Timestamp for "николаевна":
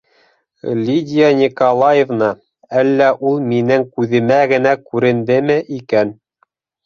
1.41-2.29